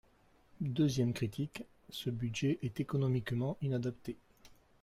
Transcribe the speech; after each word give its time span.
Deuxième 0.61 1.13
critique, 1.13 1.63
ce 1.91 2.09
budget 2.09 2.57
est 2.63 2.79
économiquement 2.79 3.57
inadapté. 3.61 4.17